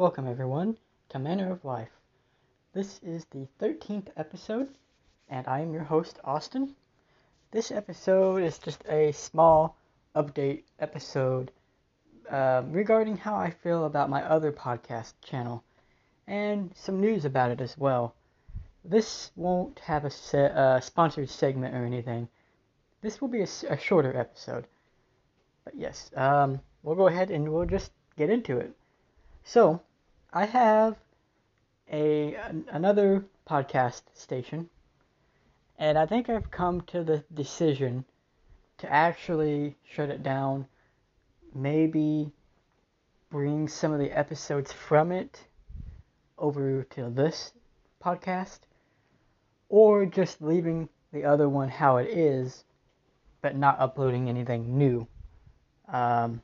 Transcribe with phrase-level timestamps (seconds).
[0.00, 0.78] Welcome, everyone,
[1.10, 1.90] to Manner of Life.
[2.72, 4.70] This is the 13th episode,
[5.28, 6.74] and I am your host, Austin.
[7.50, 9.76] This episode is just a small
[10.16, 11.50] update episode
[12.30, 15.62] um, regarding how I feel about my other podcast channel
[16.26, 18.14] and some news about it as well.
[18.82, 22.26] This won't have a se- uh, sponsored segment or anything.
[23.02, 24.66] This will be a, a shorter episode.
[25.62, 28.74] But yes, um, we'll go ahead and we'll just get into it.
[29.44, 29.82] So,
[30.32, 30.96] I have
[31.92, 32.36] a
[32.70, 34.70] another podcast station,
[35.76, 38.04] and I think I've come to the decision
[38.78, 40.66] to actually shut it down.
[41.52, 42.30] Maybe
[43.28, 45.48] bring some of the episodes from it
[46.38, 47.52] over to this
[48.00, 48.60] podcast,
[49.68, 52.64] or just leaving the other one how it is,
[53.42, 55.08] but not uploading anything new.
[55.92, 56.40] Um,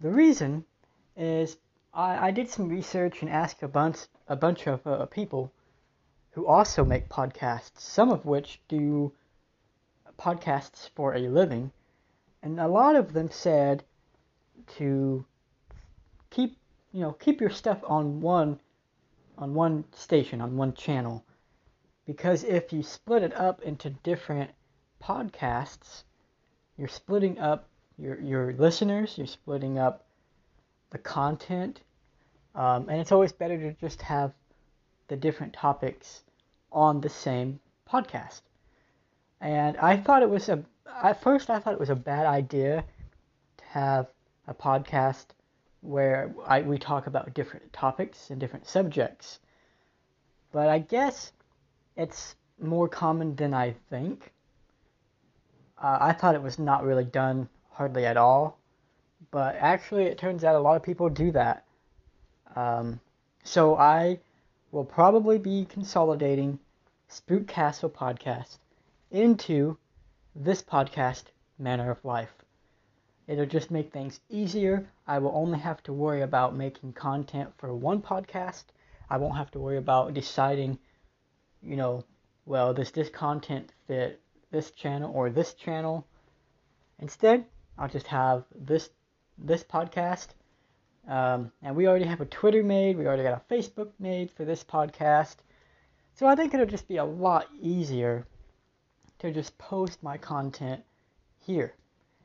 [0.00, 0.64] the reason
[1.16, 1.56] is
[1.92, 5.52] I, I did some research and asked a bunch a bunch of uh, people
[6.32, 9.12] who also make podcasts, some of which do
[10.18, 11.72] podcasts for a living,
[12.42, 13.84] and a lot of them said
[14.76, 15.24] to
[16.30, 16.56] keep
[16.92, 18.60] you know keep your stuff on one
[19.36, 21.24] on one station on one channel.
[22.04, 24.50] Because if you split it up into different
[25.02, 26.04] podcasts
[26.76, 30.07] you're splitting up your your listeners you're splitting up
[30.90, 31.80] the content
[32.54, 34.32] um, and it's always better to just have
[35.08, 36.22] the different topics
[36.72, 38.42] on the same podcast
[39.40, 40.62] and i thought it was a
[41.02, 42.84] at first i thought it was a bad idea
[43.56, 44.06] to have
[44.46, 45.26] a podcast
[45.80, 49.38] where I, we talk about different topics and different subjects.
[50.52, 51.32] But I guess
[51.96, 54.32] it's more common than I think.
[55.80, 58.57] Uh, I thought it was not really done hardly at all,
[59.30, 61.64] but actually, it turns out a lot of people do that.
[62.56, 63.00] Um,
[63.44, 64.20] so I
[64.72, 66.58] will probably be consolidating
[67.08, 68.58] Spook Castle podcast
[69.10, 69.78] into
[70.34, 71.24] this podcast,
[71.58, 72.32] Manner of Life.
[73.26, 74.88] It'll just make things easier.
[75.06, 78.64] I will only have to worry about making content for one podcast.
[79.10, 80.78] I won't have to worry about deciding,
[81.62, 82.04] you know,
[82.46, 84.20] well, does this content fit
[84.50, 86.06] this channel or this channel?
[86.98, 87.44] Instead,
[87.76, 88.90] I'll just have this
[89.38, 90.28] this podcast.
[91.06, 92.98] Um, and we already have a Twitter made.
[92.98, 95.36] We already got a Facebook made for this podcast.
[96.14, 98.26] So I think it'll just be a lot easier
[99.20, 100.82] to just post my content
[101.38, 101.74] here.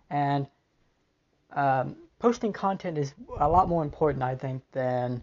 [0.09, 0.47] And
[1.51, 5.21] um, posting content is a lot more important, I think, than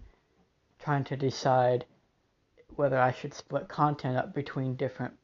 [0.78, 1.84] trying to decide
[2.76, 5.14] whether I should split content up between different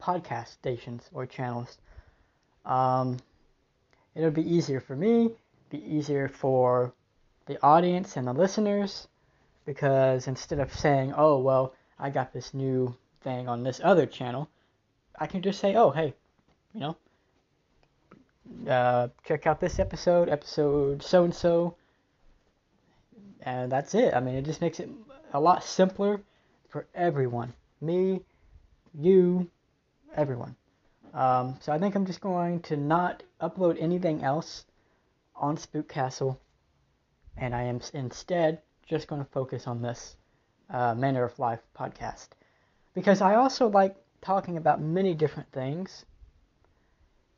[0.00, 1.78] podcast stations or channels.
[2.64, 3.18] Um,
[4.14, 5.30] it'll be easier for me,
[5.74, 6.92] be easier for
[7.46, 9.08] the audience and the listeners,
[9.66, 14.48] because instead of saying, oh, well, I got this new thing on this other channel,
[15.18, 16.14] I can just say, oh, hey,
[16.72, 16.96] you know,
[18.68, 21.76] uh, check out this episode, episode so and so,
[23.42, 24.14] and that's it.
[24.14, 24.88] I mean, it just makes it
[25.32, 26.20] a lot simpler
[26.68, 28.20] for everyone me,
[28.98, 29.48] you,
[30.16, 30.56] everyone.
[31.12, 34.64] Um, so I think I'm just going to not upload anything else
[35.44, 36.40] on Spook Castle,
[37.36, 40.16] and I am instead just going to focus on this
[40.70, 42.28] uh, Manner of Life podcast
[42.94, 46.06] because I also like talking about many different things,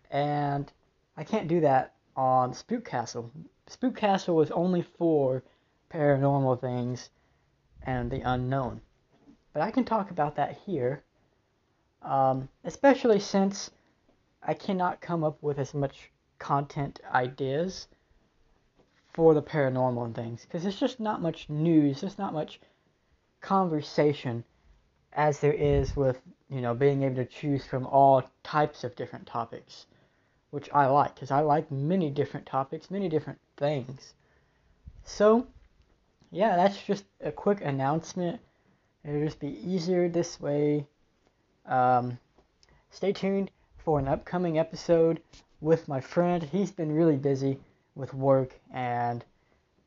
[0.09, 0.73] and
[1.17, 3.33] I can't do that on Spook Castle.
[3.67, 5.43] Spook Castle is only for
[5.93, 7.11] paranormal things
[7.83, 8.83] and the unknown.
[9.53, 11.03] But I can talk about that here,
[12.03, 13.73] um, especially since
[14.41, 17.89] I cannot come up with as much content ideas
[19.17, 22.61] for the paranormal and things because there's just not much news, there's not much
[23.41, 24.45] conversation
[25.13, 29.27] as there is with you know being able to choose from all types of different
[29.27, 29.87] topics
[30.51, 34.15] which I like because I like many different topics, many different things.
[35.05, 35.47] So,
[36.31, 38.41] yeah, that's just a quick announcement.
[39.05, 40.87] It'll just be easier this way.
[41.67, 42.19] Um,
[42.91, 45.21] stay tuned for an upcoming episode
[45.61, 46.43] with my friend.
[46.43, 47.59] He's been really busy
[47.97, 49.25] with work and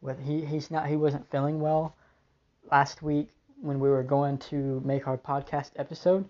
[0.01, 1.95] with he he's not he wasn't feeling well
[2.69, 3.29] last week
[3.61, 6.25] when we were going to make our podcast episode.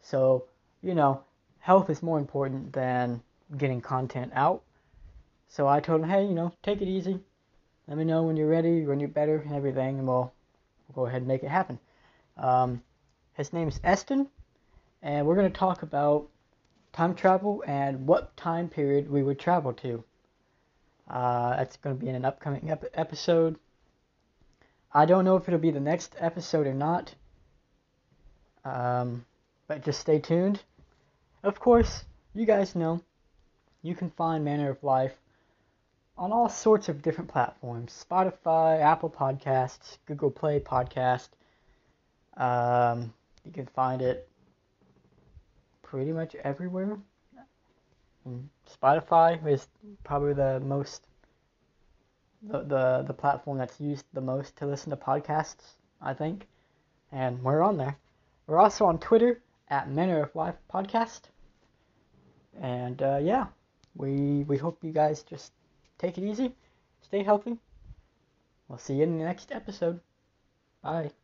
[0.00, 0.44] So,
[0.82, 1.22] you know,
[1.58, 3.22] health is more important than
[3.56, 4.62] getting content out.
[5.48, 7.20] So I told him, hey, you know, take it easy.
[7.86, 10.32] Let me know when you're ready, when you're better, and everything, and we'll,
[10.88, 11.78] we'll go ahead and make it happen.
[12.36, 12.82] Um,
[13.34, 14.28] his is Eston,
[15.02, 16.28] and we're going to talk about
[16.92, 20.02] time travel and what time period we would travel to.
[21.08, 23.56] Uh, that's going to be in an upcoming ep- episode.
[24.92, 27.14] I don't know if it'll be the next episode or not.
[28.64, 29.24] Um,
[29.66, 30.60] but just stay tuned.
[31.42, 32.04] Of course,
[32.34, 33.02] you guys know
[33.82, 35.14] you can find Manner of Life
[36.16, 41.28] on all sorts of different platforms Spotify, Apple Podcasts, Google Play Podcast.
[42.36, 43.12] Um,
[43.44, 44.28] you can find it
[45.82, 46.98] pretty much everywhere.
[48.68, 49.68] Spotify is
[50.02, 51.06] probably the most
[52.42, 56.46] the, the the platform that's used the most to listen to podcasts, I think.
[57.12, 57.96] And we're on there.
[58.46, 61.22] We're also on Twitter at Manner of Life Podcast.
[62.60, 63.46] And uh, yeah,
[63.94, 65.52] we we hope you guys just
[65.98, 66.54] take it easy,
[67.02, 67.58] stay healthy.
[68.68, 70.00] We'll see you in the next episode.
[70.82, 71.23] Bye.